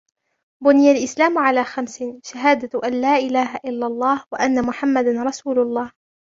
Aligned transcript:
بُنِيَ 0.63 0.91
الإِسْلاَمُ 0.91 1.37
عَلَى 1.37 1.63
خَمْسٍ: 1.63 2.03
شَهَادَةِ 2.23 2.81
أَنْ 2.83 3.01
لاَ 3.01 3.15
إِلَهَ 3.17 3.55
إِلاَّ 3.55 3.87
اللهُ 3.87 4.23
وَأَنَّ 4.33 4.65
مُحَمَّدًا 4.65 5.23
رَسُولُ 5.23 5.59
اللهِ، 5.59 5.91